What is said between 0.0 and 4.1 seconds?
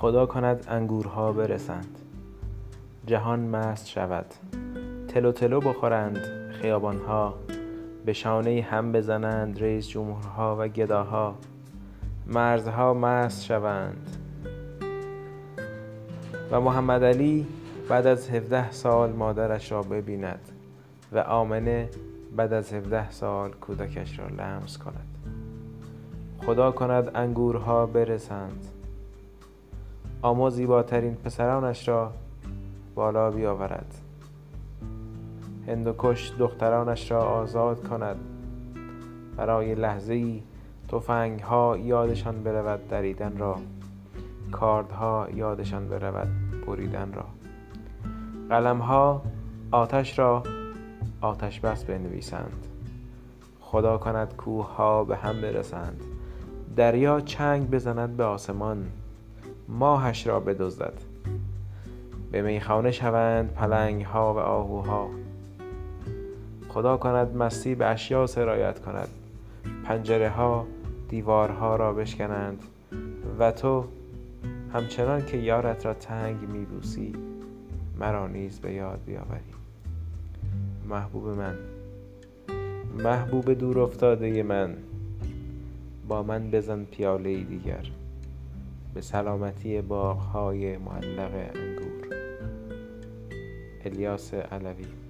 خدا کند انگورها برسند. جهان مست